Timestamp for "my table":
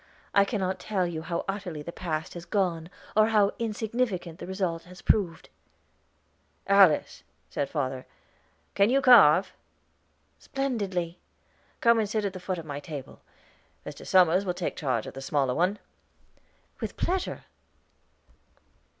12.65-13.21